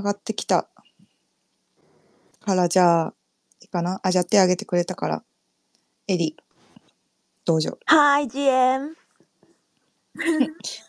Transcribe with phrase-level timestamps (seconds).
[0.00, 0.68] 上がってきた。
[2.40, 3.14] から、じゃあ、
[3.60, 4.00] いいかな？
[4.02, 5.22] あ、じゃあ手挙げてくれたから、
[6.08, 6.36] エリ、
[7.44, 7.78] どうぞ。
[7.86, 8.96] Hi, GM!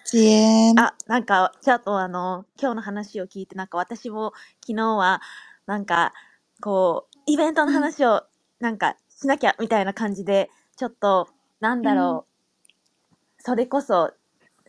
[0.06, 0.80] 遅延。
[0.80, 5.22] あ、なんか、ちょっとあの、今日の話を聞いて、なんか私も昨日は、
[5.66, 6.14] なんか、
[6.62, 8.24] こう、イベントの話を、
[8.62, 11.28] なんか、しなきゃみたいな感じで、ちょっと、
[11.60, 12.26] なんだろ
[13.40, 14.14] う、それこそ、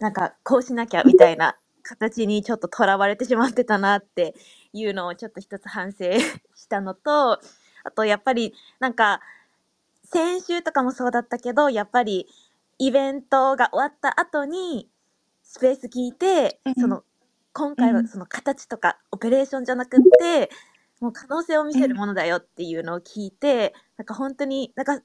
[0.00, 4.34] なんか、こうしなきゃみたいな形にちょっととらわれてしまってたなって
[4.72, 6.04] いうのをちょっと一つ反省
[6.54, 7.40] したのと、
[7.84, 9.20] あと、やっぱり、なんか、
[10.04, 12.28] 先週とかもそうだったけど、やっぱり、
[12.78, 14.88] イベントが終わった後に、
[15.42, 17.04] スペース聞いてうん、その、
[17.52, 17.96] 今回うん。
[17.96, 20.50] はその形とかオペレーションじゃなくって、
[21.00, 25.00] もう可能性を見せるものだよっていうのを聞いて、なんか本当に、なんか、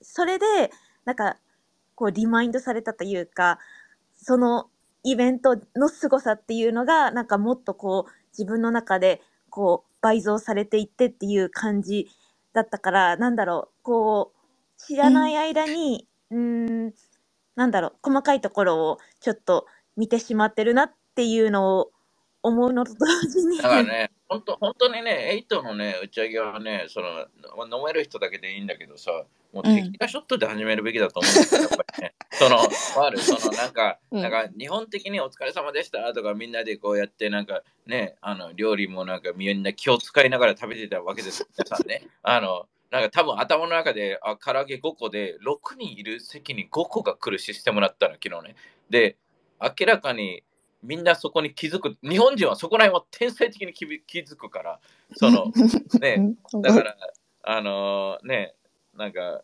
[0.00, 0.72] それで、
[1.04, 1.36] なんか、
[1.94, 3.58] こう、リマインドされたというか、
[4.16, 4.70] その
[5.04, 12.08] イベントの凄さっていうのが、なんかもっとこう、自分の中で、こう、倍増されていってっていう感じ
[12.54, 16.38] だったから、なんだろう、こう、知らない間に、うー
[16.88, 16.94] ん、
[17.56, 19.66] なんだろう、細かいところをちょっと
[19.96, 21.92] 見てしまってるなっていうのを
[22.42, 23.58] 思うのと同時に。
[23.58, 29.10] だ、からね、本当本当にね、エイトのね、打ち上げはね、その、飲める人だけでいいんだけどさ、
[29.52, 32.14] もううんテキラショットで始めるべきだと思うんだよ、やっぱりね。
[32.32, 42.08] その、わかるその、なんか、うんなんか、日本的にお疲れ様でしたとか、みんなでこうやって、なんか、ね、あの、料理もなんか、みんな気を使いながら食べてたわけです、皆さんね。
[42.22, 48.56] あの、なんか多分頭の中で、あ、唐揚げ5個で、6人いる席に5個が来るシステムだったの、昨日ね。
[48.90, 49.16] で、
[49.60, 50.42] 明らかに、
[50.84, 51.96] みんなそこに気づく。
[52.02, 54.80] 日本人はそこら辺は天才的に気気づくから、
[55.16, 55.46] その、
[56.00, 56.96] ね、うんだから、
[57.42, 58.54] あのーね、
[58.94, 59.42] なんか、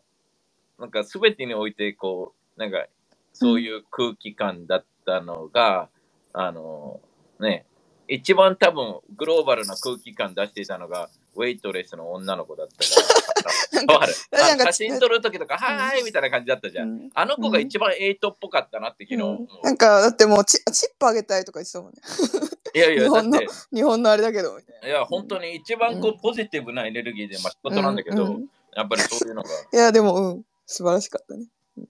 [0.79, 2.85] なんか全てにおいて、こう、なんか、
[3.33, 5.89] そういう空気感だったのが、
[6.33, 7.65] あのーね、
[8.07, 13.10] 一番多分グローバルな空気感出していたのが、ウェイトレスの女の子だったから。
[13.71, 14.07] なんかあ
[14.65, 16.89] 写真撮るときとか、はーいみたいな感じだったじゃん。
[16.89, 19.23] うんあの子が一番エイトっぽかったなって昨日。
[19.23, 22.01] うんなんか、だってもうチ、チップあげたいとか言ってたもんね。
[22.73, 23.39] いやいや、日本の
[23.73, 27.71] 日本のあれだけど、いいや、本当に一番こううポジティブなエネルギーで、まあ仕な。
[27.71, 28.39] 事なんだけど、
[28.75, 29.49] やっぱりそういうのが。
[29.49, 31.45] いや、でも、うん、素晴らしかったね。
[31.77, 31.87] うん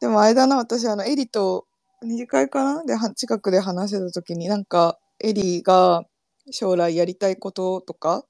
[0.00, 1.64] でも、あれだな、私、あの、エリと、
[2.02, 2.82] 二次会かな？
[2.84, 6.02] で、は近くで話してた時に、なんか、エリが
[6.50, 8.24] 将来やりたいこととか、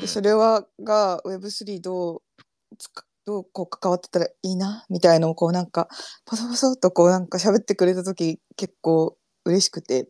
[0.00, 2.22] で、それは、が Web3 どう、
[3.24, 5.88] どうこう関わってたらいいな、みたいのをこうなんか、
[6.24, 10.08] パソパソとこうなんか喋ってくれた時結構嬉しくて、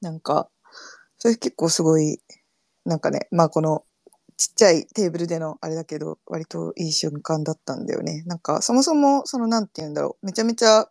[0.00, 0.48] なんか、
[1.18, 2.20] それ結構すごい、
[2.84, 3.84] なんかね、まあこの
[4.36, 8.22] ちっちゃいテーブルでのあれだけど、割といい瞬間だったんだよね。
[8.26, 10.90] なんか、そもそも、そのなんて言うんだろう、めちゃめちゃ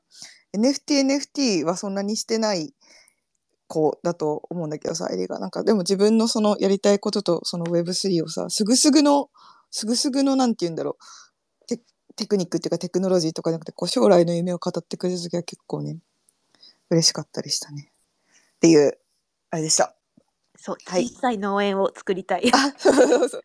[0.55, 2.73] NFT、NFT はそんなにしてない
[3.67, 5.39] 子だと思うんだけどさ、エリが。
[5.39, 9.29] なんか、でも自分のそのやりたいこととその Web3 をさ、すぐすぐの、
[9.71, 10.97] すぐすぐのなんて言うんだろ
[11.63, 11.81] う、テ
[12.15, 15.97] テクニックっていうかテクノロジーとかじゃなくて、こう将来の夢を語ってくれた時は結構ね、
[16.89, 17.91] 嬉しかったりしたね。
[18.57, 18.97] っていう、
[19.51, 19.95] あれでした。
[20.57, 22.51] そう、はい小さい農園を作りたい。
[22.53, 23.43] あ、そうそうそう。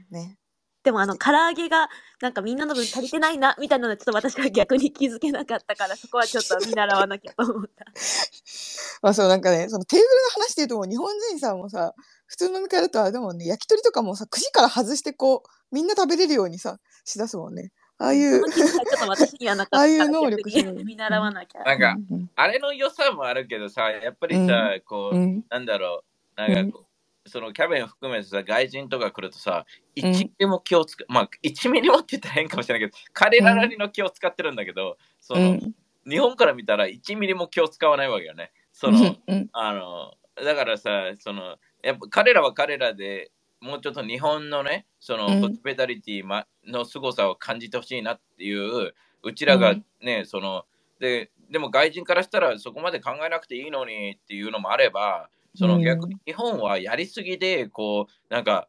[0.10, 0.38] ね。
[0.82, 1.88] でもあの、 唐揚げが、
[2.20, 7.84] なんかみんなの分足りてないな、みたいなのはちょっと私は逆に気づけなかったから、そこはちょっと見習わなきゃと思った。
[9.02, 11.94] まあそうなんかね、そのテーブルの話で言うともう日本人さ、もうさ、
[12.26, 17.72] 普通の飲み会だとあれだもんね、焼き鳥とかもさ、串から外してこう、みんな食べれるようにさ、しだすもんね。
[17.98, 18.68] ああいうちょっ
[18.98, 21.62] と私にはなかったああいう能力見習わなきゃ。
[21.62, 26.02] なんか、うんあれの良さもあるけどさ、やっぱりさ、こう、うん、なんだろ
[26.36, 26.91] う、なんかこう、
[27.26, 29.64] そのキャビン含めてさ、外人とか来るとさ、
[29.96, 35.74] 1ミリも気をつか、まあ、1ミリもって言ったら変かもしれないけど、彼らなりの気を使ってるんだけど、その、うん、
[36.08, 38.50] 日本から見たら1ミリも気を使わないわけよね。
[38.72, 43.30] その、うん、あの、だからさ、その、やっぱ彼らは彼らで
[43.62, 45.40] もうちょっと日本のね、その、うん。
[45.40, 50.64] ホスピタリティまの凄さを感じてほしいなっていう、うちらがね、その、
[50.98, 55.82] で、でも外人からしたらそこまで考えなくていいのにっていうのもあれば、そのうん。
[55.82, 58.68] 逆に日本はやりすぎで、こう、なんか、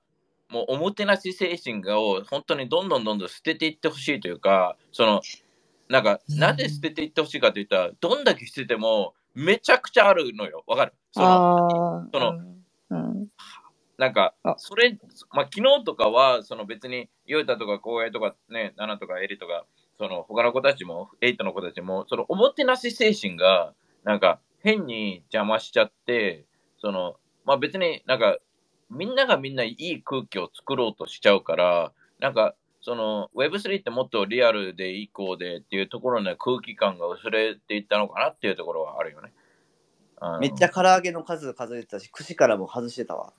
[0.50, 5.22] もうおもてなし精神を本当にどんどんどんどん捨てていってほしいというか、その、
[5.90, 6.40] なんか、うん。
[6.40, 10.64] なぜ捨てていってほしいかといったら、どんだけ捨ててもめちゃくちゃあるのよ。
[10.68, 10.94] わかる？
[11.14, 12.34] そのその
[12.92, 13.28] うん、
[13.98, 14.98] なんかあ、それ、
[15.32, 19.66] まあ、昨日とかは、その別に、ヨイタとか、コウエとか、ね、ナナとか、エリとか、
[20.00, 26.46] その他の子たちも、エイトの子たちも、そのおもてなし精神が、なんか、変に邪魔しちゃって、
[26.84, 27.16] その、
[27.46, 28.38] まあ別になんか、
[28.90, 39.32] みんながみんないい空気を作ろうとしちゃうから、なんか、その Web3 ってもっとリアルで以降でっていうところの空気感が薄れていったのかなっていうところはあるよね。
[40.42, 43.32] めっちゃ唐揚げの数数えてたし、串からも外してたわ。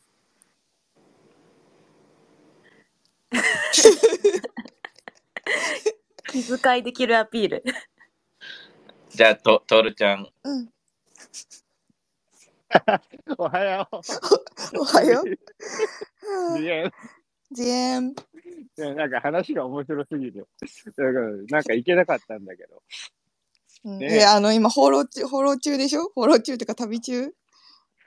[6.28, 7.62] 気遣いできるアピール。
[9.10, 10.26] じゃあ、と、とるちゃん。
[10.44, 10.68] うん。
[13.38, 13.88] おはよ
[14.78, 15.28] おはよう。
[16.58, 16.58] う。
[16.62, 16.90] いや、
[17.52, 18.14] ジエン。
[18.76, 20.38] なんか話が面白すぎて。
[20.40, 22.82] だから、なんか行けなかったんだけど。
[23.84, 26.10] うんねいや、あの、今、放浪中、放浪中でしょ？
[26.14, 27.32] 放浪中っていうか旅中？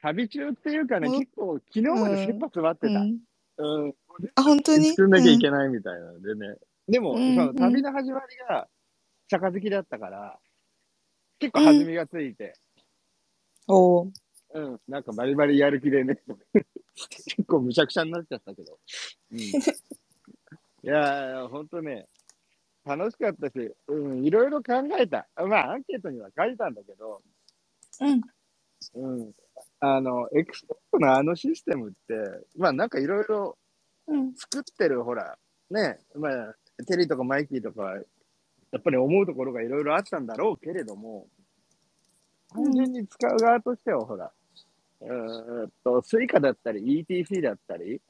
[0.02, 3.00] 旅中っていうかね、うん結構、昨日まで切羽詰まってた。
[3.00, 3.22] うん。
[3.58, 3.96] うん。
[4.36, 4.90] あ、本当に？
[4.90, 6.56] 作んなきゃいけないみたいなのでね。
[6.88, 8.68] でも、うんその旅の始まりが、
[9.30, 10.40] 杯だったから、
[11.40, 12.56] 結構弾みがついて、
[13.68, 14.12] おお。
[14.60, 16.20] うん、なんかバリバリやる気でね、
[17.10, 18.80] 結構むちゃくちゃになっちゃったけど。
[19.32, 19.44] うん、 い
[20.84, 22.08] やー、ほんとね、
[22.86, 25.28] 楽しかったし、うん、いろいろ考えた。
[25.36, 27.22] まあ、アンケートには書いたんだけど、
[28.02, 28.22] うん。
[28.94, 29.34] うん、
[29.80, 33.58] あの、エクスポートのあのシステムって、まあなんかいろいろ
[34.08, 34.34] うん。
[34.36, 35.38] 作ってる、ほら、
[35.70, 36.56] ね、まあ、
[36.88, 37.96] テリーとかマイキーとか、
[38.72, 41.28] やっぱり思うところがいろいろあったんだろうけれども、
[42.50, 44.32] 単純に使う側としては、ほら、
[45.02, 48.02] うーんと、 Suica だったり、ETC だったり、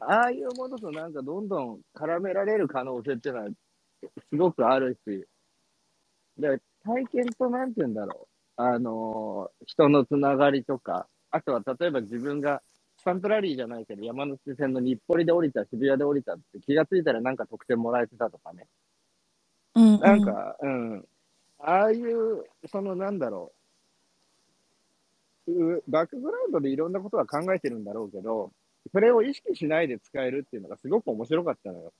[0.00, 3.50] ああいうものとなんかどんどん絡められる可能性っていうのは、
[4.30, 5.26] すごくあるし、
[6.38, 8.28] で、体験となんて言うんだろ
[8.58, 12.62] う、あのー人のつながりとか、あとは例えば自分が
[12.98, 18.66] スタンプラリーじゃないけど、山手線の日暮里で降りた、渋谷で降りたって気がついたらなんか特典もらえてたとかね。
[19.76, 20.00] うん。
[20.00, 21.06] なんか、うん。
[21.60, 23.61] ああいう、そのなんだろう、う
[25.88, 28.52] バックグラウンドでいろんなことは考えてるんだろうけど、
[28.92, 31.92] それを意識しないで使えるっていうのがすごく面白かったのよ。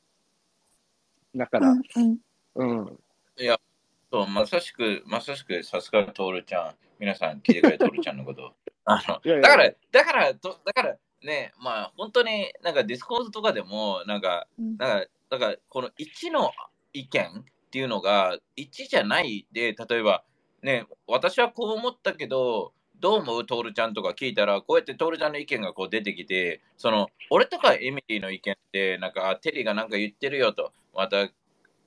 [1.35, 2.19] だから、うん。
[2.55, 2.79] うん。
[2.81, 2.99] うん。
[4.13, 6.75] そう、まさしく、まさしく、さすがトールちゃん。
[6.99, 8.55] 皆さん聞いてくれ、トールちゃんのこと。
[8.85, 16.51] あの、いやいやだから、だから、とだから、ね、まあ、本当になんか Discord とかでも、なんか、うんなんか、だから、この1の
[16.93, 20.25] 意見っていうのが1じゃないで、例えば、
[20.63, 31.29] ね、私はこう思ったけど、どう思うトールちゃんとか聞いたら、こうやってトールちゃんの意見がこう出てきて、その、俺とかエミリーの意見って、なんか、あテリーがなんか言ってるよと、また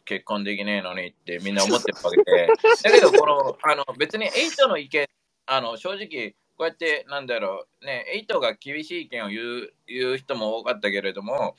[0.04, 2.48] 結婚できねえのにってみんな思ってるわけで、
[2.84, 5.08] だけど、この、あの、別にエイトの意見、
[5.46, 11.56] あの、正直、こうやって、なんだろう、ね、エイトが厳しい意見を言う言う人も多かったけれども、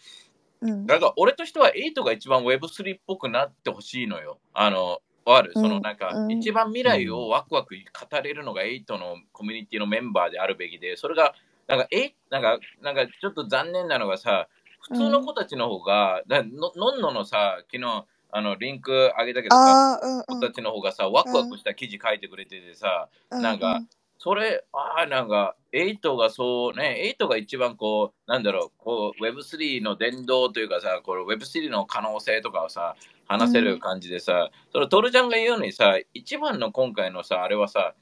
[0.61, 0.87] うん。
[0.87, 4.39] だから俺としてはエイトが一番 Web3 っぽくなってほしいのよ。
[4.53, 5.63] あの、わかる、うん。
[5.63, 6.33] そのなんか、うん。
[6.33, 11.35] 一番未来をワクワク語れるのがエイトのコミュニティのメンバーであるべきで、それが、
[11.67, 12.15] なんか、え？
[12.31, 14.49] なんか、なんかちょっと残念なのがさ、
[14.81, 20.01] 普通の子たちの方が、だののんののさ、昨日、あの、リンクあげたけどさ。
[20.29, 23.81] 子たちの方がさ、ワクワクした記事書いてくれててさ、うなんか、
[24.19, 32.97] それ、ああ、なんか、エイトがそうね、エイトが一番こう、なんだろう、こう、Web3 の伝道というかさ、この Web3 の可能性とかをさ、
[33.27, 37.95] 話せる感じでさ、そのトルちゃんが言うようにさ、一番の今回のさ、あれはさ、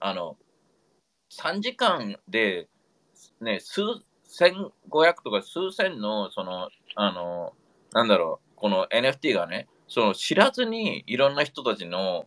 [0.00, 0.36] あの、
[1.30, 2.68] 3時間で、
[3.40, 3.82] ね、数
[4.24, 7.52] 千五百とか数千の、その、あの、
[7.92, 12.26] なんだろう、この NFT がね、その知らずにいろんな人たちの、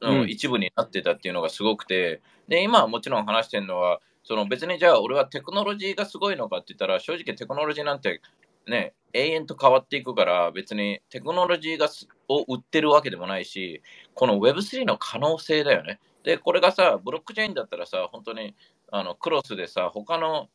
[0.00, 0.28] うんうん。
[0.28, 8.20] 一部になってたっていうのがすごくて、で、今はもちろん話してるのは、その別にじゃあ俺はテクノロジーがすごいのかって言ったら、正直テクノロジーなんて
[8.66, 11.88] ね、永遠と変わっていくから、別にテクノロジーが
[12.28, 13.82] を売ってるわけでもないし、
[14.14, 16.00] この Web3 の可能性だよね。
[16.24, 18.54] で、これがさ、ブロックチェーンだったらさ、本当に
[18.90, 20.48] あのクロスでさ、他の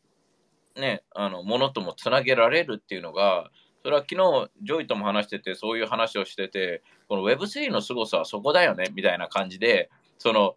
[0.75, 3.49] ね、あのものともつなげられるっていうのが、
[3.83, 10.55] それは昨日、ジョイとも話してて、そういう話をしてて、この Web3 の凄さはそこだよね、みたいな感じで、その、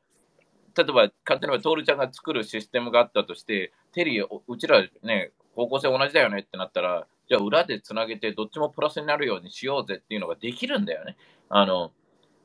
[0.77, 11.17] 例えば、勝手にトールちゃんが作るシステムがあったとして、テリー、うちらね、方向性同じだよねってなったら、じゃあ裏でつなげて、どっちもプラスになるようにしようぜっていうのができるんだよね。
[11.49, 11.91] あの、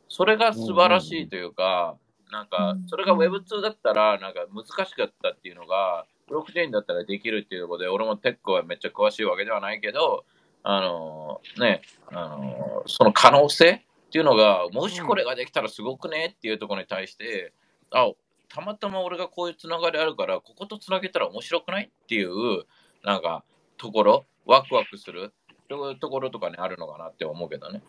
[0.08, 1.98] それが素晴らしいというか、
[2.32, 10.24] なんかうん、それが Web2 だったら、なんか難しかったっていうのが、ブロックチェーンだったらできるっていうことで、俺もテックはめっちゃ詳しいわけではないけど、
[10.64, 17.52] あのね、あのその可能性っていうのが、もしこれができたらすごくねっていうところに対して、
[17.92, 18.10] あ、
[18.48, 22.64] たまたま俺がこういうつながりあるから、こことつなげたら面白くないっていう、
[23.04, 23.44] なんか、
[23.78, 25.34] ところ、ワクワクする、
[25.70, 27.84] そういうところとかにあるのかなって思うけどね。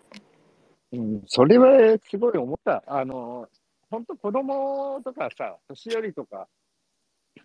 [0.93, 2.83] うん、それはすごい思った。
[2.87, 3.49] あの、
[3.91, 6.49] 本当子供とかさ、年寄りとか、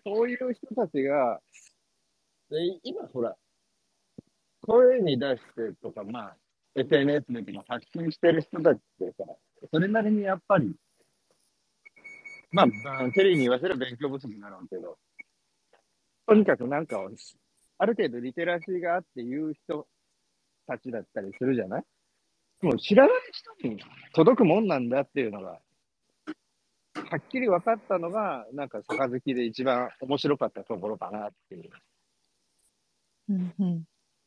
[0.04, 1.40] そういう人たちが、
[2.50, 3.36] で今ほら、
[4.62, 6.36] 声に出してとか、まあ、
[6.74, 9.24] SNS でとか発信してる人たちってさ、
[9.70, 10.74] それなりにやっぱり、
[12.50, 12.66] まあ、
[13.04, 14.98] うんテリーに言わせる勉強不足だろうけど、
[16.26, 17.10] とにかくなんかを、
[17.78, 19.86] ある程度リテラシーがあって言う人
[20.66, 21.84] たちだったりするじゃない？
[22.62, 23.82] もう知らない人に
[24.14, 25.60] 届くもんなんだっていうのが、は
[27.16, 31.70] っきり分かったのが、なんか杯で一番面白かったところかなっていう。
[33.28, 33.84] うんうん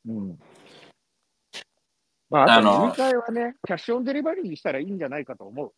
[0.08, 0.40] うん。
[2.30, 5.74] まあ、あと飲み会はね、キャッシュオンデリバリーにしたらいいんじゃないかと思う。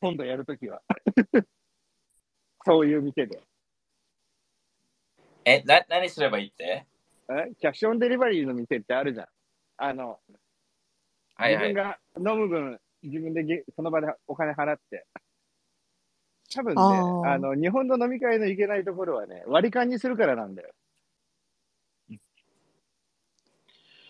[0.00, 0.82] 今度やるときは。
[2.66, 3.40] そういう店で。
[5.44, 6.86] え、な、何すればいいって？
[7.30, 9.26] えキャッシュオンデリバリーの店ってあるじゃん。
[9.78, 10.18] あの、
[11.34, 11.68] はいはい。
[11.68, 11.98] 自分が
[12.32, 15.06] 飲む分、自分でげその場でお金払って。
[16.54, 20.70] 多分ね、あーあの、日本の飲み会のいけないところはね、割り勘にするからなんだよ。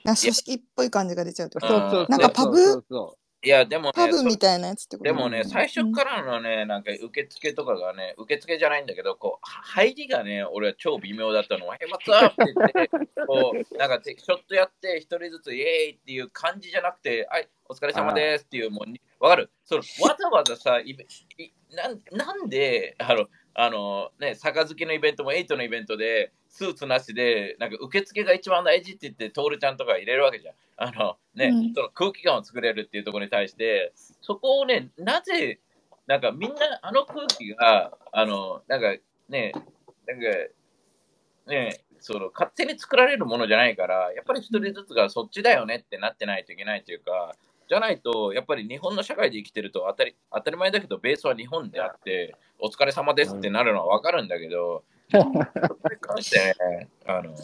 [0.04, 1.60] な組織っぽい感じが出ちゃうと？
[1.60, 2.06] そうそうそう。
[2.08, 2.56] なんかパブ？
[2.58, 5.04] そうそういや、でもね、パブそみたいなやつってこと？
[5.04, 11.66] でもね、最初からのね、なんか受付とかがね、受付じゃないんだけど、こう、入りがね、俺は超微妙だったの。
[11.66, 12.90] は、へまつーって言って、
[13.26, 19.50] こう、なんかてちょっとやって、一人ずつイエーイっていう感じじゃなくて、はい、お疲れ様ですっていう、もうに、わかる？
[19.64, 21.04] そのわざわざさ、イベ
[21.38, 30.54] いなんなんで、あの、あのね、杯のイベントも8のイベントで、スーツなしで、なんか受付が一番大事って言って、トールちゃんとか入れるわけじゃん。
[30.76, 35.60] あのね、うんその空気感を作れるっていうところに対して、そこをね、なぜ、
[36.06, 38.94] なんかみんなあの空気が、あの、なんか
[39.30, 39.52] ね、
[40.06, 40.26] なんか、
[41.46, 47.34] ね、その勝手に作られるものじゃないから、やっぱり一人ずつがそっちだよねってなってないといけないというか、
[47.66, 54.84] じゃないと、やっぱり日本の社会で生きてると当たり当たり前だけど、ベースは日本であって、お疲れ様ですってなるのはわかるんだけど、
[56.00, 57.34] 関してね、あの、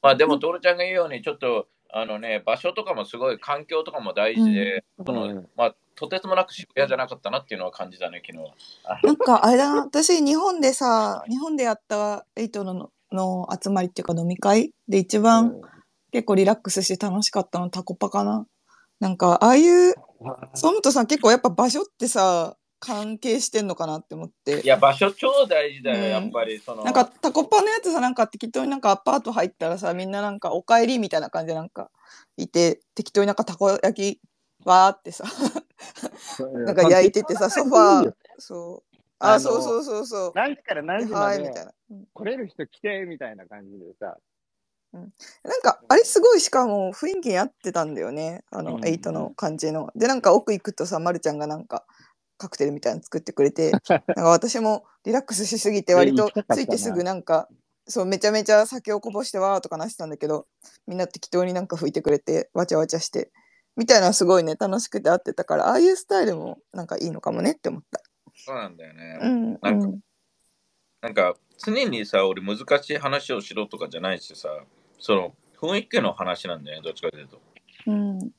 [0.00, 5.48] まあでも、トールちゃんが言うように、ちょっと、あのね、場所とかもすごい、環境とかも大事で、そのうん。
[5.56, 8.54] まあ、とてつもなく渋谷じゃなかったなっていうのは感じたね、昨日は。
[8.84, 9.74] あなんかあれだ。
[9.74, 15.60] な、私日本でさ、日本でやったエイトのの集まりっていうか飲み会で一番
[16.12, 18.46] 結構リラックスして楽しかったのタコパかな。
[19.00, 19.94] なんかああいう、
[20.54, 24.66] ソムトさん結構やっぱ場所ってさ、関係してんのかなって思ってい。
[24.66, 26.58] や、場所超大事だよ、うんやっぱり。
[26.58, 31.92] そのなんかタコパのやつさ、なんか適当になんかアパート入ったらさ、みんななんかお帰りみたいな感じでなんか
[32.36, 34.20] いて、適当になんかたこ焼き
[34.64, 35.24] わーってさ、
[36.66, 38.96] なんか焼いててさ、ソファー、そう。
[39.20, 40.32] あ、あのそうそうそうそう。
[40.34, 41.72] 何時から何時はい、までみたいな。
[41.90, 44.16] うん来れる人来てみたいな感じでさ。
[44.92, 45.10] なん
[45.62, 48.44] か、あれすごいしかも雰囲気に合ってたんだよね。
[48.50, 49.90] あの、うんエイトの感じの。
[49.94, 51.86] で、なんか奥行くとさ、まるちゃんがなんか、
[52.42, 57.48] カクテルみたいなの作ってくれて、 なんか私もリラックスしすぎて割とついてすぐなんか、
[57.86, 60.46] そう、めちゃめちゃ酒をこぼしてわーとかなしてたんだけど、
[60.86, 63.30] みんな適当になんか拭いてくれて、わちゃわちゃして、
[63.76, 68.02] みたいなのすごいね、楽しくて合ってたから、ああいうスタイルもなんかいいのかもねって思った。
[68.34, 69.18] そうなんだよね。
[69.22, 70.00] うん、なんかうん。
[71.00, 74.48] なんか、常にさ、俺難しい話をしろとかじゃないしさ、
[74.98, 77.40] その、雰囲気の話なんだよね、どっちかというと。
[77.86, 78.18] うん。
[78.20, 78.32] い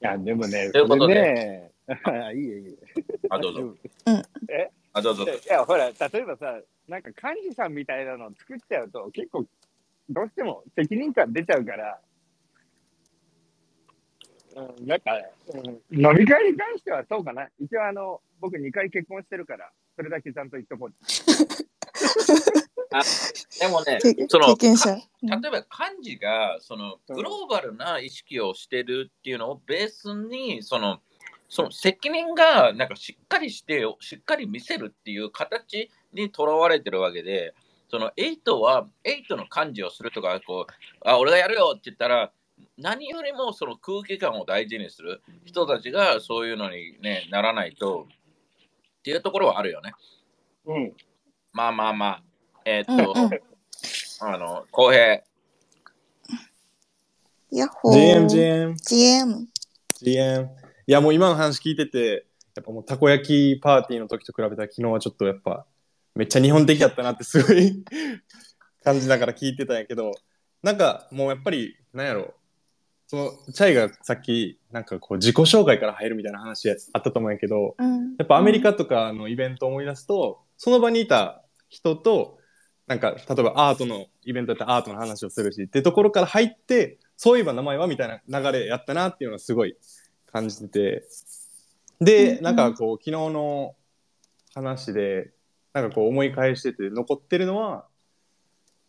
[0.00, 1.72] や、でもね、ということね、
[2.34, 2.78] いいよいいよ。
[3.30, 3.74] あ、どうぞ。
[4.48, 4.70] え？
[4.92, 5.24] あ、どうぞ。
[5.24, 9.46] いや、ほら、例えばさ、なんか幹事さんみたいなのを作っちゃうと、結構、
[10.08, 12.00] どうしても責任感出ちゃうから、
[14.56, 15.12] うん、なんか、
[15.48, 17.48] うん、飲み会に関してはそうかな。
[17.60, 20.92] 一応、あの、僕2回結婚してるから、それだけちゃんと言っとこう。
[23.60, 24.90] でもね、経その経験者。
[24.92, 31.00] うん例えば幹事がそのうんグローバルな意識をしてるっていうのをベースにその
[31.48, 37.54] その責任がなんかしっかりしてしっかり見せるっていう形にとらわれてるわけで
[37.88, 42.32] その8は8の幹事をするとかこうあ俺がやるよって言ったら
[42.78, 48.06] 何よりもその空気感を大事にする人たちがそういうのに、ね、ならないと
[48.98, 49.92] っていうところはあるよね。
[50.66, 50.92] うん。
[51.52, 52.22] まあまあまあ。
[52.64, 53.30] えーっと、うんうん
[54.18, 55.22] あの、公平。
[57.50, 58.26] ヤッホー。
[58.26, 59.46] GM、GM、GM。
[60.02, 60.65] GM。
[60.88, 65.66] いや、もう今の話聞いてて、やっぱもうたこ焼きパーティーの時と比べたら昨日はちょっとやっぱ
[66.14, 67.84] めっちゃ日本的だったなってすごい
[68.84, 70.12] 感じながら聞いてたんやけど、
[70.62, 72.34] なんかもうやっぱり、なんやろ
[73.08, 78.14] その、チャイがさっきなんかこう自己紹介から入るみたいな話あったと思うんやけど、うん。
[78.16, 82.38] やっぱアメリカとかのイベントを思い出すと、その場にいた人と、
[82.86, 89.76] なんか、例えばアートのイベントだったらアートの話をするし、ってところから入って、そういえば名前はみたいな流れやったなっていうのはすごい
[90.36, 91.04] 感じてて。
[92.00, 93.74] で、うんなんかこう、昨日の
[94.54, 95.30] 話で、
[95.72, 97.86] なんかこう思い返してて残ってるのは、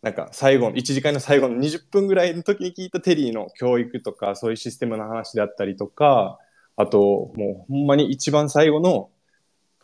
[0.02, 6.38] なんか最後の、1時間の最後の20分ぐらいの時に聞いたテリーの教育とか、そういうシステムの話であったりとか、
[6.76, 9.10] あと、もうほんまに一番最後の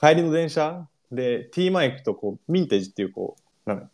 [0.00, 3.88] 帰りの電車で、T マイクとこう、ミンテージっていうこう、なんだ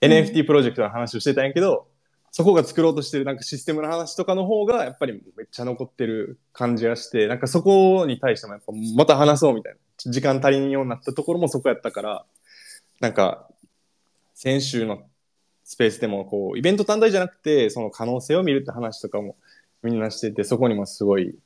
[0.00, 1.88] NFT プロジェクトの話をしてたんやけど、
[2.36, 9.78] そこが作ろうとしてるなんかシステムの話とかの方がやっぱりめっちゃ残ってる感じがして、なんかそこに対してもやっぱまた話そうみたいな。
[10.10, 12.24] 時間足りんようになったところもそこやったから、
[12.98, 13.48] なんか
[14.34, 15.04] 先週の
[15.62, 19.36] スペースでもこう、イベント単体じゃなくて、その可能性を見るって話とかも
[19.84, 21.38] みんなしてて、そこにもすごい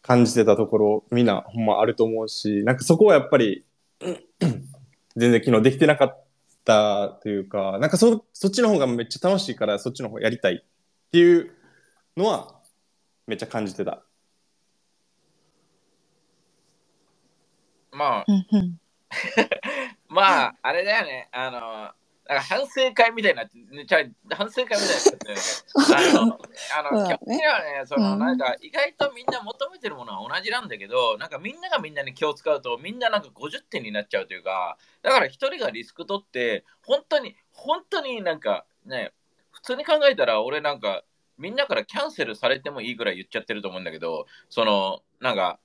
[0.00, 3.66] 感じてたところ、みんなほんまあると思うし、なんかそこはやっぱり、
[5.14, 6.25] 全然昨日できてなかっ
[6.66, 11.52] たというか、なんかそそっちの方がめっちゃ楽しいから、そっちの方やりたいっていう
[12.16, 12.60] のは、
[13.26, 14.02] めっちゃ感じてた。
[17.92, 18.24] まあ、
[20.08, 21.28] まあ、あれだよね。
[21.32, 21.92] あの、
[22.28, 23.98] なんか反省会みたいになって、ね、ちゃ
[24.34, 25.36] 反省会みたいになってる
[26.76, 39.12] あの、 ね基本的にはね、その、うんなんか、意外とみんな求めてるものは同じなんだけど、なんかみんながみんなに気を使うと、みんななんか50点になっちゃうというか、だから一人がリスク取って、本当に、本当になんか、ね、
[39.52, 41.04] 普通に考えたら、俺なんか、
[41.38, 45.60] みんなからキャンセルされてもいいぐらい言っちゃってると思うんだけど、その、なんか、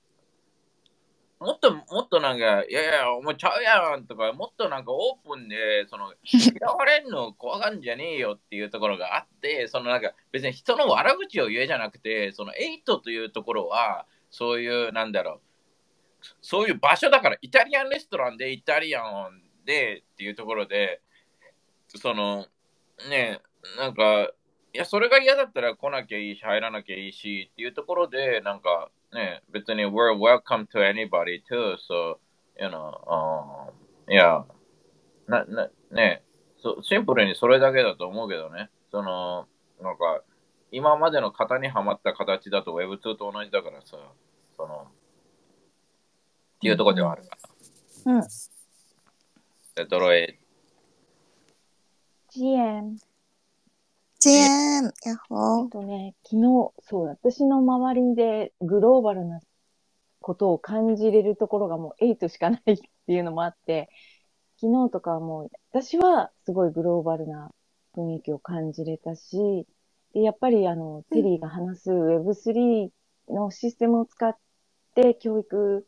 [1.42, 15.40] もっともっとなんか、いやいや、お前ちゃうやんとか、もっとなんかオープンで、その、 嫌われんの怖がんじゃねえよっていうところがあって、そのなんか、別に人の悪口を言えじゃなくて、そのエイトというところは、そういう、なんだろう、
[16.40, 21.00] そういう場所だから、イタリアンレストランでイタリアンでっていうところで、
[21.88, 22.46] その、
[23.08, 23.40] ね、
[23.78, 24.30] なんか、
[24.74, 32.16] いや、それが嫌だったら来なきゃいいし、入らなきゃいいしっていうところで、なんか、ね、別に we're welcome to anybody too, so,
[32.58, 33.72] you know, um,
[34.10, 34.44] いや、
[35.26, 36.22] な、な、ね、
[36.58, 39.46] そシンプルにそれだけだと思うけどね、その、
[39.80, 40.22] なんか、
[40.70, 43.98] 今までの型にはまった形だと Web2 と同じだからさ、
[44.56, 44.88] その、っ
[46.60, 47.36] ていうところではあるか
[48.06, 48.14] な。
[48.14, 48.22] うん。
[49.74, 50.38] でドロエ、
[52.30, 53.11] ジエン。
[54.22, 55.66] チエーンやっえほー。
[55.66, 59.40] っとね、昨日、そう、私の周りでグローバルな
[60.20, 63.90] ことを感じれるところがもう8しかないっていうのもあって、
[64.60, 67.50] 昨日とかはもう、私はすごいグローバルな
[67.96, 69.66] 雰囲気を感じれたし、
[70.14, 72.90] でやっぱりあの、テリーが話す Web3
[73.28, 74.36] のシステムを使っ
[74.94, 75.84] て教育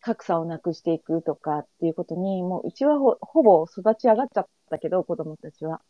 [0.00, 5.80] 格差をなくしていくとかっていうことに、もううちはほほぼ育ち上がっちゃったけど、子供たちは。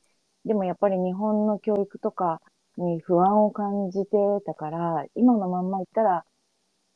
[0.45, 2.41] でもやっぱり日本の教育とか
[2.77, 6.25] に不安を感じてたから、今のまんま言ったら、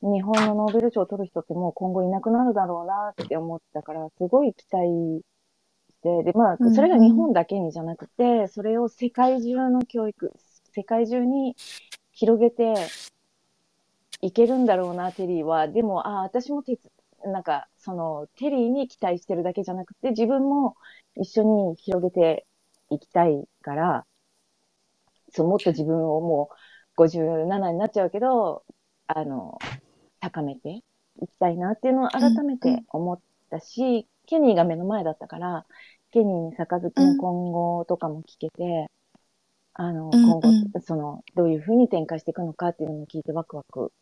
[0.02, 5.24] 日本のノーベル賞を取る人ってもう今後いなくなるだろうなって思ったから、すごい期待
[5.90, 10.32] して、で、まあ、それが日本だけにじゃなくて、それを世界中の教育、
[10.74, 11.56] 世界中に
[12.12, 12.74] 広げて
[14.20, 15.68] いけるんだろうな、テリーは。
[15.68, 16.90] でも、ああ、私も手つ、
[17.24, 20.76] なんか、その、テリーに期待してるだけじゃなくて、自分も
[21.16, 22.45] 一緒に広げて
[22.90, 24.06] いきたいから、
[25.30, 26.56] そう、もっと自分をもう
[26.96, 28.64] 57になっちゃうけど、
[29.06, 29.58] あの、
[30.20, 30.82] 高めて
[31.20, 33.20] いきたいなっていうのを改めて思っ
[33.50, 35.66] たし、ケニーが目の前だったから、
[36.10, 38.90] ケニーに杯の今後とかも聞けて、
[39.74, 43.92] あの、うん今後うん、その、どういうふうに展開していくのかっていうのも聞いてワクワク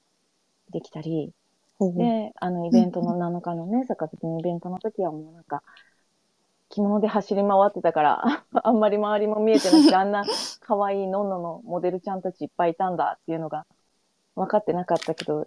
[0.71, 1.33] できたり、
[1.81, 5.63] で、あの、イベントの7日のね、杯のイベントの時はもうなんか、
[6.75, 10.25] 着物で走り回ってたから、 あんまり周りも見えてなくて、あんな
[10.61, 13.65] 可愛いのんののモデルちゃんたちいっぱいいたんだっていうのが
[14.35, 15.47] 分かってなかったけど、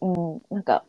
[0.00, 0.84] うん、なんか、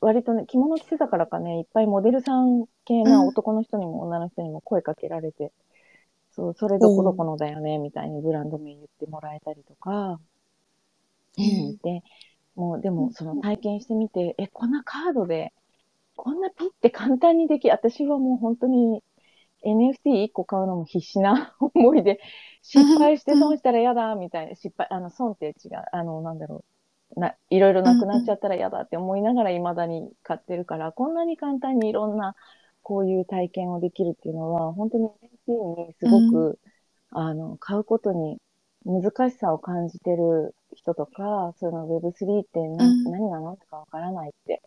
[0.00, 5.52] 割とね、着物着てたからかね、いっぱいモデルさん系な男の人にも女の人にも声かけられて、
[6.30, 10.20] そう、それどこどこのだよね、みたいにブランド名言ってもらえたりとか、
[11.36, 12.02] うん、で、
[12.54, 15.52] もうでもその体験してみて、え、こんなカードで、
[16.18, 19.04] こんなピッて簡単にでき、私はもう本当に
[19.64, 22.20] NFT1 個買うのも必死な 思いで、
[22.62, 26.64] 失敗して損したら嫌だ、みたいな、失敗、あの、損って違う、あの、なんだろ
[27.16, 32.34] う、な、いろいろなくなっちゃったら嫌だって思いながら未だに買ってるから、こんなに簡単にいろんな、
[32.82, 35.10] こういう体験をできるっていうのは、本当に
[35.48, 36.58] NFT にすごく、
[37.10, 38.38] あの、買うことに
[38.84, 43.12] 難しさを感じてる人とか、その Web3 って何,、うん。
[43.12, 44.62] 何が何だかわからないって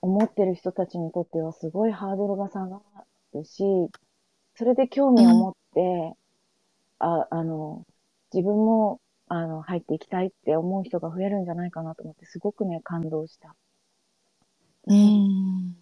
[0.00, 2.80] 思ってる人たちにとってはすごいハードルが下が
[3.34, 3.64] るし、
[4.54, 6.14] それで興味を持って、
[6.98, 7.84] あ、あの、
[8.32, 13.54] 自分も、あの、入っていきたいって思う人が増えるんじゃないかなと思って、すごくね、感動した。
[14.86, 15.76] うん。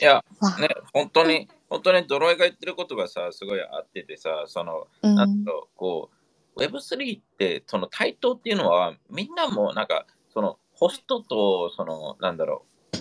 [0.00, 6.10] いや、わね、本当に、本当にドロイが言ってることがさ、すごい合っててさ、その、うんなんだろう、こ
[6.56, 12.96] う、Web3 って、その対等っていうのは、みんなもなんか、その、ホストと、その、なんだろう、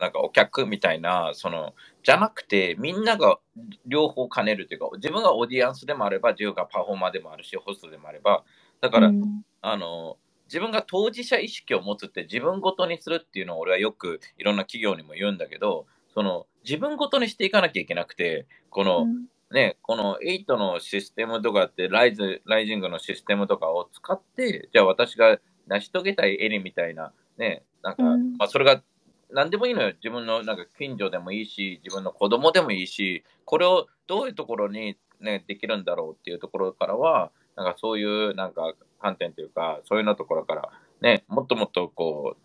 [0.00, 3.38] なんかお客みたいな、その、じゃなくて、みんなが
[3.86, 8.42] 両方兼ねるというか、自分がオーディエンスでもあれば、自分がパフォーマーでもあるし、ホストでもあれば、
[8.80, 9.44] だから、うん。
[9.62, 10.16] あの、
[10.46, 19.26] 自分が当事者意識を持つって自分ごとにするっていうのを俺はよくいろんな企業にも言うんだけど、その自分ごとにしていかなきゃいけなくて、この、うん。
[19.52, 25.38] ね、この8のシステムとかってライズ、ライジングのシステムとかを使って、じゃあ私が
[25.70, 28.36] 成し遂げたいエリみたいな、ね、なんか、うん。
[28.36, 28.82] まあそれが
[29.30, 29.92] 何でもいいのよ。
[29.94, 42.40] 自分のなんか近所でもいいし、自分の子供でもいいし、これをどういうところに、ね、できるんだろうっていうところからは、なんかそういうなんか観点というか、そういうのところから、ね、もっともっとこう、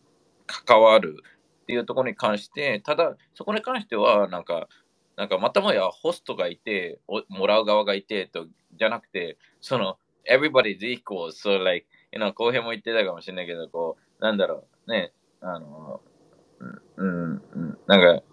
[0.47, 1.23] 関わる
[1.63, 4.67] っていうところに関して、ただ、そこに関しては、なんか、
[5.15, 9.97] なんかまたもやホストがいて、おもらう側がいてと、じゃなくて、その、
[10.29, 16.01] everybody's equal, so like, you know, 後編も言ってたかもしれないけど、こう、なんだろう、ね、あの、
[16.97, 18.23] うん、うん、なんか、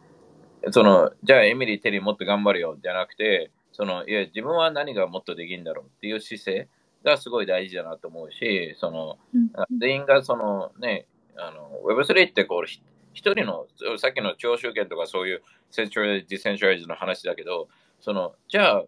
[0.71, 6.69] その、じゃあエミリー、テリーもっと頑張るよ、じゃなくて、その、いや、自分は何がもっとできるんだろうっていう姿勢
[7.05, 9.51] がすごい大事だなと思うし、その、うん。
[9.79, 12.83] 全員がそのね、あの Web3 ってこう、ひ
[13.15, 13.67] 一人の、
[13.99, 17.69] さっきの徴収権とかそういうセントラル、ディセントライズの話だけど、
[18.01, 18.85] その、じゃあ、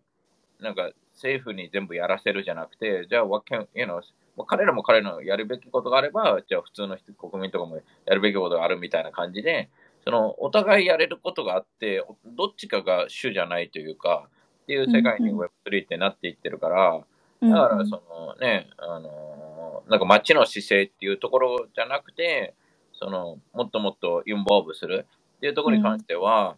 [0.61, 4.01] なんか政府に全部やらせるじゃなくて、じゃあ、what can, you know,
[4.37, 9.71] もう彼らも彼らのやるべきことがあれば、じゃあ普通の人国民とかもやるべきことがあるみたいな感じで、
[10.05, 14.29] そのお互いやれることがあって、どっちかが主じゃないというか、
[14.65, 17.01] っていう世界にうん Web3 ってなっていってるから、
[17.41, 17.51] うん。
[17.51, 19.45] だから、そのね、あのー
[19.87, 22.55] なんか街の姿勢っていうところじゃなくて、
[22.93, 26.57] その、もっともっとインボーブするっていうところに関しては、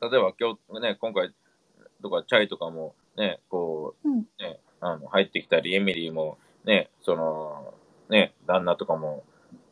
[0.00, 1.32] 例えば今日ね、今回
[2.02, 4.18] とかチャイとかもね、こう、うん。
[4.40, 7.74] ね、あの入ってきたり、エミリーもね、その、
[8.10, 9.24] ね、旦那とかも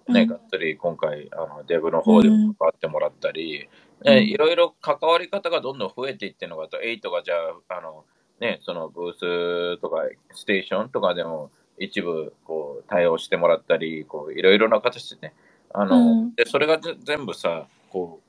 [0.09, 0.29] ね、うん。
[0.29, 3.69] がっつり今回、あのデブの方でも関わってもらったり、
[4.05, 4.25] ね、うん。
[4.25, 7.35] いろいろ関わり方がどんどん増えていってるのがと、8がじゃ
[7.69, 8.05] あ、あの、
[8.41, 10.03] ね、そのブースとか
[10.33, 15.35] ステーションとかでも一部こう対応してもらったり、こういろいろな形でね、
[15.73, 16.35] あの、うん。
[16.35, 18.21] で、それがぜ全部さ、こ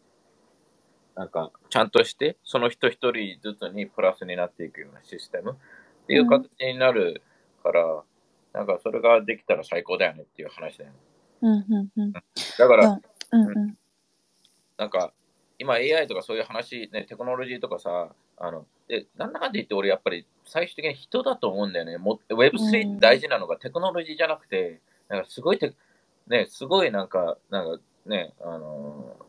[1.16, 7.22] う、なんか、ちゃんとして、その人一人ずつにプラスになっていくようなシステムっていう形になる
[7.64, 8.04] から、
[8.56, 10.98] なんかそれができたら最高だよねっていう話だよね。
[11.42, 13.00] うんうんうんだから、
[13.32, 13.78] うんうん
[14.78, 15.14] なんか、
[15.58, 21.98] 今 AI とかそういう話、ね、テクノロジーとかさ、あの、で、なんだかんだ言って俺やっぱり最終的に人だと思うんだよね。
[21.98, 25.76] も Web3 って大事なのがテクノロジーじゃなくて、なんかすごいテク、
[26.28, 29.26] ね、すごいなんか、なんかね、あのー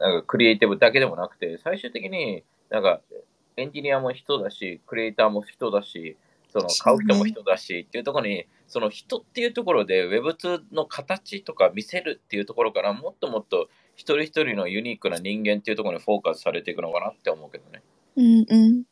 [0.00, 3.00] なんかクリエイティブだけでもなくて、最終的になんか
[3.56, 6.16] エンジニアも人だし、クリエイターも人だし、
[6.54, 17.82] その買う人も人だしっていうところに、その人っていうところで Web2 の形とか見せるっていうところからもっともっと一人一人のユニークな人間っていうところにフォーカスされていくのかなって思うけどね。
[18.16, 18.84] うんうん。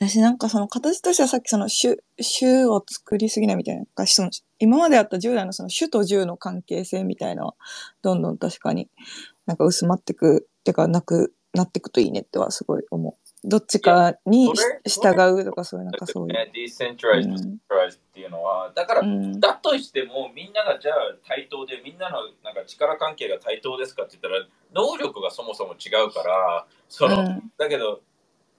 [0.00, 1.96] 私なんかその形としてはさっきその種、
[2.38, 7.54] 種を作りすぎないみたいな、かその今まであった従来のその種と従の関係性みたいなのは
[8.00, 8.88] どんどん確かに
[9.46, 13.21] なんか薄まってく、ってかなくなってくといいねってはすごい思う。
[13.44, 14.52] どっちかに
[14.86, 16.32] 従うとかそういうなんかそういう。
[16.32, 20.94] ね、ディセントライズ、うんディセントライズっていうのは、だから、うんだとしても、みんながじゃあ
[21.26, 28.00] 対等で、みんなのなんか力関係が対等ですかって言ったら、能力がそもそも違うから、その、うんだけど、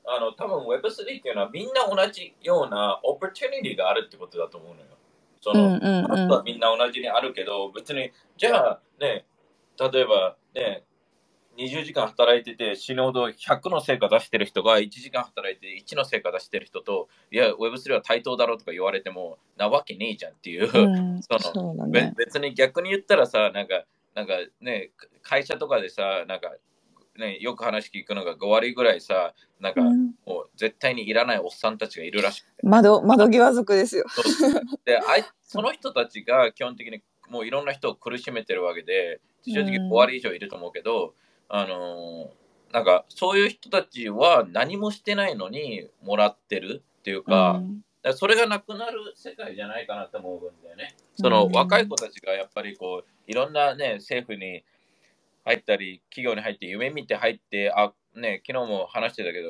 [0.05, 4.87] あの、多分 Web3 っていうのはみんな同じようなオプチュニティがあるってことだと思うのよ。
[5.41, 9.25] その、うんうんあとはみんな同じにあるけど、別に、じゃあね、
[9.79, 10.83] 例えばね、
[11.57, 20.69] 20時間働いてて死ぬほど100の成果出してる人が1時間働いて1の成果出してる人と、いや、Web3 は対等だろうとか言われても、なわけねえじゃんっていう。
[20.71, 20.87] う
[21.17, 22.13] ん、 そのね。
[22.17, 23.85] 別に逆に言ったらさ、なんか、
[24.15, 26.53] なんかね、会社とかでさ、なんか、
[27.17, 32.63] ね、よく話聞くのが5割ぐらいさ、なんか、うんもう絶対にいらないおっさんたちがいるらしくて。
[32.63, 34.05] 窓、窓際族ですよ。
[34.85, 41.13] であいその人たちが基本的にもういろんな人を苦しめてるわけで、正直うん5割以上いると思うけど、
[41.55, 47.61] あのーなんかそういう人たちは何もしてないのにもらってるっていうか、
[48.03, 48.15] うん。
[48.15, 50.95] それがなくなる世界じゃないかなと思うんだよね。
[51.15, 54.63] そのうん若い子たちがやっぱりこういろんなね政府に
[55.45, 59.49] 入ったり企業に入って夢見て入ってあね昨日も話してたけど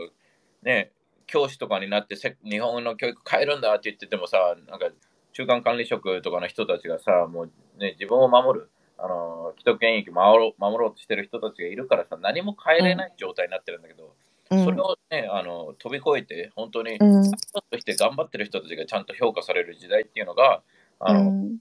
[0.64, 0.92] ね
[1.26, 4.38] 教師とかになってせ日本の教育変えるんだって言っててもさ
[4.68, 4.88] なんか
[5.32, 20.62] 中間管理職とかの人たちがさもうね自分を守るあの既得権益守ろう守ろうとしてる人たちがいるからさ何も変えれない状態になってるんだけど、うんそれをねあの飛び越えて本当にうん人として頑張ってる人たちがちゃんと評価される時代っていうのが、
[21.00, 21.58] あの、うん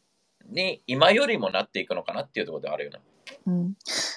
[0.50, 3.00] に今よりもなっていくのかなっていうところであるよね。
[3.46, 3.74] うん。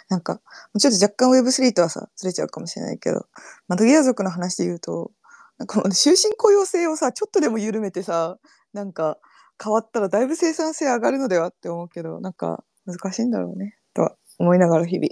[0.09, 0.41] なんか、
[0.77, 3.25] ちょっと若干 Web3 とはさ、ずれちゃうかもしれないけど、
[3.67, 5.11] マドギア族の話で言うと、
[5.57, 8.37] なんかこの終身雇用制をさ、ちょっとでも緩めてさ、
[8.73, 9.17] なんか
[9.63, 15.09] 変わったらだいぶ生産性上がるのではって思うけど、なんか難しいんだろうね、とは思いながら日々。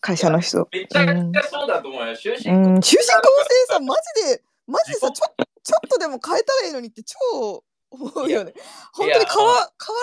[0.00, 0.66] 会社の人。
[0.72, 2.16] めちゃくちゃそうだと思うよ。
[2.16, 3.94] 終身うん、雇終身雇用制さ、マ
[4.24, 5.24] ジで、マジでさ、ちょ
[5.62, 8.54] ちょっとでも変えたらいいのにって超思うよね。
[8.94, 10.02] 本当に変わ変わ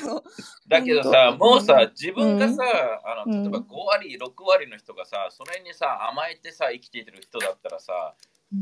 [0.00, 0.18] らんの？
[0.18, 0.28] って
[0.68, 2.62] だけどさ、もうさ、自分がさ、
[3.04, 8.14] あうんの例えば5割、6割の人がさ、それにさ、甘えてさ、生きている人だったらさ、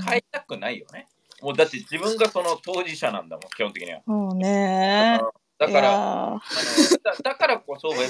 [0.04, 1.06] 変えたくないよね。
[1.42, 4.00] もうだって自分がその当事者なんだもん、基本的には。
[4.06, 5.20] そうね
[5.66, 6.40] だから、あの
[7.02, 8.02] だだからこそ、ウェブ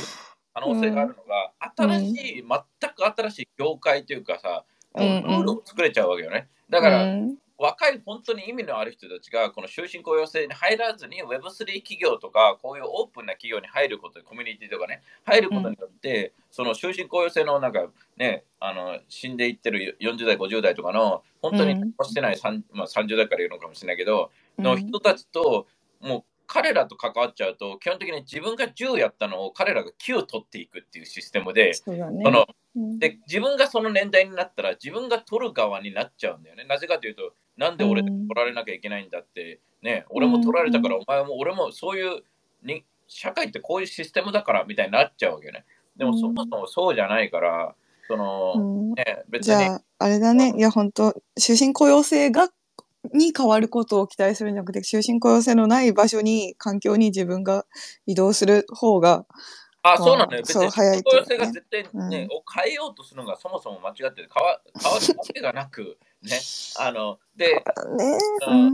[0.55, 2.45] 可能性があるのが、新しい、
[2.81, 5.05] 全く新しい業界というかさ、うん。
[5.05, 6.49] うんルールを作れちゃうわけよね。
[6.69, 17.87] だーから、うん若い本当に意味のある人たちがこの終身雇用制に入らずに Web3 企業とかこういうオープンな企業に入ることでコミュニティとかね入ることによって、その終身雇用制のなんか
[18.17, 24.65] ねあの死んでいってる40代50代とかの本当にしてない、三まあ、30代から言うのかもしれないけど、うん。
[24.65, 25.69] の人たちと
[26.01, 36.65] もう彼らと関わっちゃうと基本的に自分が10やったのを彼らが9取っていくっていうシステムで、そねそのうんで自分がその年代になったら自分が取る側になっちゃうんだよね。
[36.65, 42.23] なぜかというと、なんで俺取られなきゃいけないんだって、ね、俺も取られたから、お前も俺もそういう
[42.63, 45.65] に社会ってこういうシステムだからみたいになっちゃうわけよね。
[45.97, 47.75] でもそもそもそうじゃないから、
[48.07, 50.53] その、うんね、別にじゃあ、あれだね。
[50.55, 52.51] いや、本当終身雇用制が、
[53.13, 57.67] に変わることを期待するんじゃなくて、終身雇用制のない場所に、環境に自分が
[58.07, 59.27] 移動する方が、
[59.85, 60.43] あ、そうなんだよ。
[60.43, 62.37] 別そうに雇用性が絶対ね、うん。
[62.37, 66.39] を変えようとするのがそもそも間違ってて変わ変わるわけがなく、ね、
[66.79, 67.61] あの、で、ね。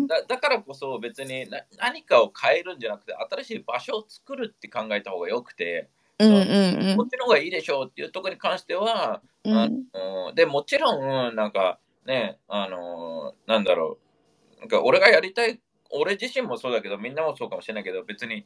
[0.07, 5.89] だだからこそ別にな何かを変えるんじゃなくて新しい場所を作るって考えた方がよくて、
[6.19, 9.57] うんうんこっちの方がいいでしょうっていうところに関しては、うん。
[9.57, 14.08] あうんのでもちろんなんかねあのなんだろう
[14.59, 18.45] なんか俺がやりたい俺自身もそうだけどみんなもそうかもしれないけど別に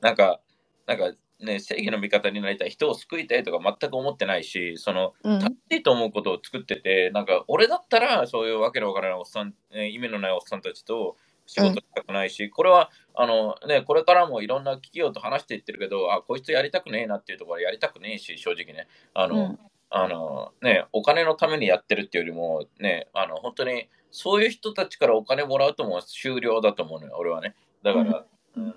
[0.00, 0.40] なんか
[0.86, 18.86] なんかね正義の味方になりたい人を救いたいとか全く思ってないしそのうん楽しいと思うことを作ってて、なんか俺だったらそういうわけのわからないおっさん、えー意味のないおっさんたちと仕事したくないし、これはあの、ね、これからもいろんな企業と話していってるけど、あこいつやりたくねえなっていうところはやりたくねえし、正直ね。
[19.14, 19.58] あの、うん
[19.94, 27.54] あのね、お金のためにやってるっていうよりも、ね、あの本当にそういう人たちからお金もらうともう終了だと思うのよ、俺はね。
[27.82, 28.24] だから、
[28.56, 28.74] うんうん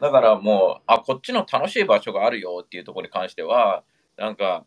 [0.00, 3.82] だからもう、あ、こっちの楽しい場所があるよっていうところに関しては、
[4.16, 4.64] なんか、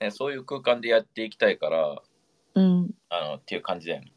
[0.00, 2.02] ね、そういう空間でやっていきたいから、
[2.54, 2.90] うん。
[3.10, 4.12] あのっていう感じだよね。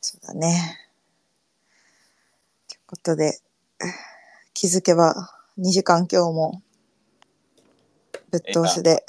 [0.00, 0.78] そうだね。
[2.68, 3.38] ということで、
[4.54, 6.62] 気づけば2時間今日も
[8.30, 9.04] ぶっ通しで。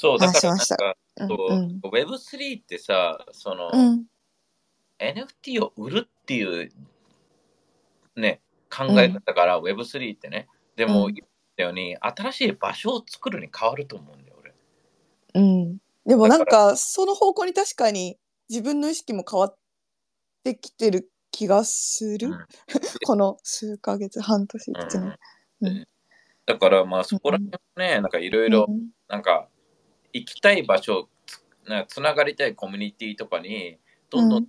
[0.00, 0.76] 話しました
[1.18, 4.04] か、うんそううん Web3 ってさ、その、うん。
[4.98, 6.70] NFT を売るっていう
[8.16, 14.54] ね、考え方から Web3 ってね、でもうん言ったように、新しい場所を作るに変わると思うんだよ、俺。
[15.34, 15.78] うん。
[16.04, 19.56] でもなんだかか、その方向に確かに自分の意識も変わっ
[20.42, 22.28] てきてる気がする。
[22.28, 22.46] うん
[23.06, 25.18] この数ヶ月、半年、うん一年。
[25.62, 25.88] うん
[26.46, 29.48] だからまあそこら辺もね、なんかいろいろ、うんなんか
[30.12, 31.08] 行きたい場所
[31.66, 33.78] なつながりたいコミュニティとかに
[34.10, 34.46] どんどん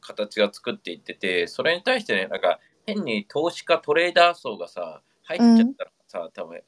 [0.00, 6.60] 形が作っていってて、それに対してねなんか変に投資家トレーダー層がさ入っちゃったらさ、多分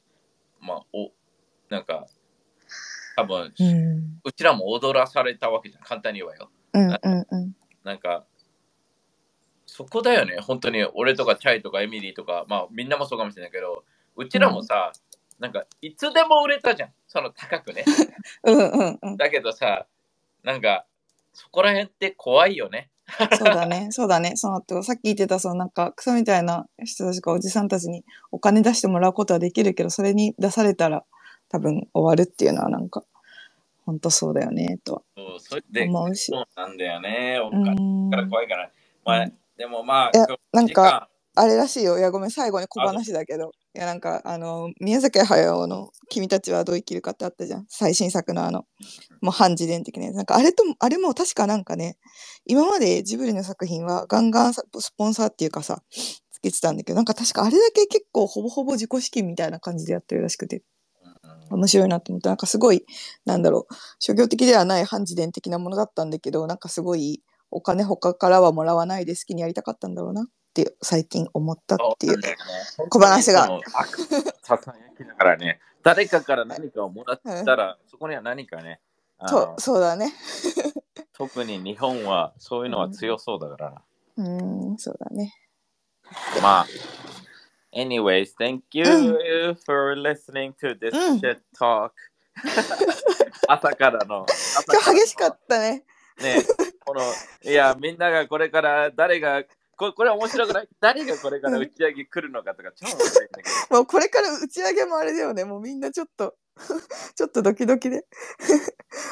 [0.61, 1.11] まあお
[1.69, 2.07] なんか
[3.15, 3.63] 多分、う。
[3.63, 5.83] うんちらも踊らされたわけじゃん。
[5.83, 6.49] 簡単に言うわよ。
[6.73, 7.55] うんうんうん。
[7.83, 8.25] なんか
[9.65, 10.37] そこだよね。
[10.41, 13.85] 本当に俺とかチャイとかエミリーとかまあみんなもそうかもしれないけど
[14.17, 14.91] うちらもさ、
[15.39, 17.83] なんかいつでも売れたじゃんその高くね
[18.43, 19.17] うんうんうん。
[19.17, 19.85] だけどさ、
[20.43, 20.85] なんか、
[21.33, 22.89] そこら辺って怖いよね。
[23.37, 24.35] そうだね、 そうだね。
[24.35, 31.03] その後、さっき言ってた、そのなんか、クソみたいな人たちがおじさんたちにお金出してもらうことはできるけど、それに出されたら
[31.49, 33.03] 多分終わるっていうのはなんか、
[33.85, 36.31] ほんとそうだよね、とはそうそれで、思うし。
[36.31, 37.39] そうなんだよね。
[37.39, 38.71] おう金んから怖いから。
[39.03, 41.97] まあ、でもまあ、いやなんかあれらしいよ。
[41.99, 43.51] いや、ごめん、最後に小話だけど。
[43.75, 47.65] いや、なんか、あの、宮崎駿の君たちはどう生きるかってあったじゃん。
[47.67, 48.65] 最新作のあの、
[49.21, 50.15] もう反自伝的なやつ。
[50.15, 51.97] なんか、あれとも、あれも確かなんかね、
[52.45, 55.83] 今までジブリの作品はガンガンさスポンサーっていうかさ、
[56.31, 60.63] つけてたんだけど、なんか確かあれだけ結構ほぼほぼ自己資金みたいな感じでやってるらしくて、
[61.49, 62.85] 面白いなと思って、なんかすごい、
[63.25, 70.27] なんだろう、商業的ではない反自伝的なものだったんだけど、なんかすごい、お金他からはもらわないで好きにやりたかったんだろうな。
[70.61, 72.19] って最近思ったっていう
[72.89, 73.47] 小話が。
[74.41, 78.79] ささやきだからね、誰かから何かをもらったら、そこには何かね、
[79.17, 80.13] あそうのそうだね。
[81.13, 83.71] 特に日本はそういうのは強そうだから。
[83.71, 83.83] な。
[84.17, 85.33] うんそうだね。
[86.41, 86.65] まあ、
[87.73, 91.19] anyways, thank you for listening to this うん。
[91.19, 91.91] shit talk.
[93.47, 94.25] 朝からの。
[94.67, 95.83] 今日激しかったね。
[96.21, 96.37] ね、
[96.85, 97.01] この、
[97.43, 99.43] いや、みんながこれから誰が、
[99.75, 100.69] こ これ面白くない？
[100.79, 103.75] 誰がこれから打ち上げ来るのかとか超面白いんだけど。
[103.75, 105.43] もうこれから打ち上げもあれだよね。
[105.45, 106.35] もうみんなちょっと
[107.15, 108.05] ちょっとドキドキで。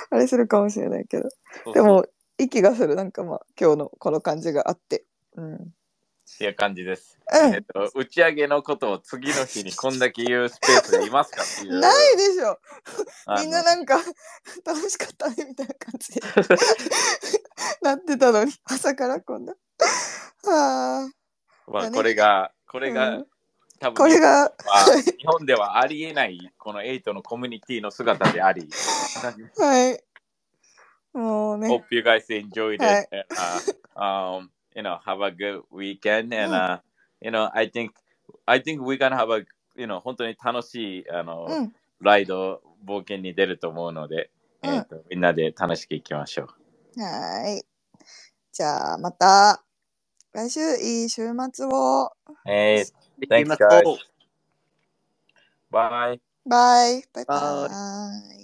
[0.09, 1.29] あれするかもしれないけど。
[1.73, 2.05] でも
[2.37, 2.95] 息がする。
[2.95, 5.05] なんかまあ今日のこの感じがあって。
[5.35, 5.55] うん。
[5.55, 7.19] っていう感じです。
[7.31, 7.53] うん。
[7.53, 11.79] えっと、打ち上げのことを次の日にこんだけ言うスペースがいますかっていう。
[11.79, 12.59] ないでしょ。
[13.39, 13.97] みんななんか
[14.65, 16.21] 楽しかったねみたいな感じで。
[17.81, 19.53] なってたのに朝からこんな。
[19.53, 19.57] は
[20.47, 21.09] あ
[21.67, 23.27] まあ、これが、これが、うん。
[23.79, 24.51] 多分これがは
[25.03, 28.69] 日本ではありえないこのエイトのコミュニティの姿であり。
[29.57, 30.03] はい。
[31.17, 31.67] もうね。
[31.67, 32.83] Hope you guys enjoyed it.
[32.85, 33.09] はい。
[33.95, 36.79] Uh, um, you know, have a good weekend, and uh,
[37.21, 37.91] you know, I think,
[38.45, 41.75] I think we're gonna have a, you know, 本当に楽しいあの、うん。
[41.99, 44.29] ライド冒険に出ると思うので、
[44.63, 44.73] うん。
[44.75, 46.43] えっとみんなで楽しく行きましょ
[46.97, 47.01] う。
[47.01, 47.65] はい。
[48.53, 49.63] じゃあまた
[50.33, 52.11] 来週いい週末を。
[52.45, 53.83] えー、行きま Thanks, guys.
[55.71, 56.19] Bye.
[56.45, 58.42] バイバイババイイ